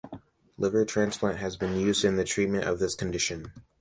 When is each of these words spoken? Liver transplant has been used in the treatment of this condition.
Liver 0.57 0.83
transplant 0.83 1.37
has 1.37 1.57
been 1.57 1.79
used 1.79 2.03
in 2.03 2.15
the 2.15 2.23
treatment 2.23 2.63
of 2.63 2.79
this 2.79 2.95
condition. 2.95 3.53